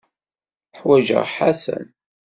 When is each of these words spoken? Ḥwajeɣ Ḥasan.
Ḥwajeɣ 0.77 1.23
Ḥasan. 1.35 1.85